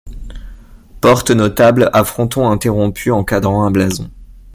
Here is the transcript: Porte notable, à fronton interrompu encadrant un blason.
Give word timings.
Porte 0.99 1.29
notable, 1.29 1.91
à 1.93 2.03
fronton 2.03 2.49
interrompu 2.49 3.11
encadrant 3.11 3.65
un 3.65 3.69
blason. 3.69 4.09